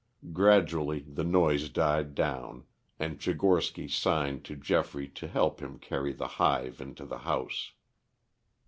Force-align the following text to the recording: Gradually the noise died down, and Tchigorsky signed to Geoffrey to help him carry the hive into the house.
Gradually 0.33 1.01
the 1.07 1.23
noise 1.23 1.69
died 1.69 2.15
down, 2.15 2.63
and 2.97 3.19
Tchigorsky 3.19 3.87
signed 3.87 4.43
to 4.45 4.55
Geoffrey 4.55 5.07
to 5.09 5.27
help 5.27 5.59
him 5.59 5.77
carry 5.77 6.11
the 6.11 6.27
hive 6.41 6.81
into 6.81 7.05
the 7.05 7.19
house. 7.19 7.73